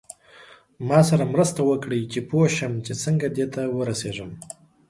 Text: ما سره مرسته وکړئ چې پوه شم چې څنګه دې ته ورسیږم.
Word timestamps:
ما 0.87 0.99
سره 1.09 1.23
مرسته 1.33 1.61
وکړئ 1.65 2.01
چې 2.11 2.19
پوه 2.29 2.47
شم 2.55 2.73
چې 2.85 2.93
څنګه 3.03 3.27
دې 3.35 3.45
ته 3.53 3.61
ورسیږم. 3.77 4.31